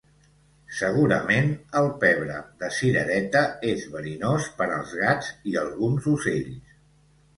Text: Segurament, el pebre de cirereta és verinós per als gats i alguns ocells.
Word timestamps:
Segurament, 0.77 1.51
el 1.81 1.89
pebre 2.03 2.39
de 2.63 2.69
cirereta 2.77 3.43
és 3.75 3.87
verinós 3.97 4.49
per 4.63 4.69
als 4.79 4.97
gats 5.05 5.31
i 5.53 5.59
alguns 5.67 6.09
ocells. 6.15 6.81